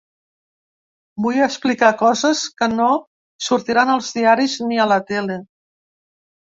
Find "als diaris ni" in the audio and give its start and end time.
3.99-4.85